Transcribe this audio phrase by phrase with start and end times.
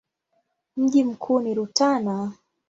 [0.77, 2.31] Mji mkuu ni Rutana.